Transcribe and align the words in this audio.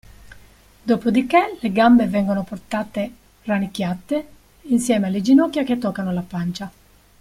Dopodiché 0.87 1.57
le 1.61 1.71
gambe 1.71 2.07
vengono 2.07 2.43
portare 2.43 3.11
rannicchiate, 3.43 4.27
insieme 4.61 5.05
alle 5.05 5.21
ginocchia 5.21 5.63
che 5.63 5.77
toccano 5.77 6.11
la 6.11 6.23
pancia. 6.23 6.71